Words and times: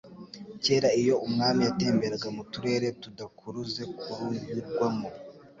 Kera 0.63 0.89
iyo 1.01 1.15
umwami 1.27 1.61
yatemberaga 1.67 2.27
mu 2.35 2.43
turere 2.51 2.87
tudakuruze 3.01 3.81
kuruyurwamo, 3.99 5.07